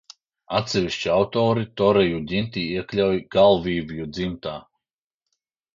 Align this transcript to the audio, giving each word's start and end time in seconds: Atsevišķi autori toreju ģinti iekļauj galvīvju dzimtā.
Atsevišķi 0.59 1.11
autori 1.15 1.67
toreju 1.81 2.23
ģinti 2.33 2.65
iekļauj 2.79 3.21
galvīvju 3.39 4.13
dzimtā. 4.19 4.61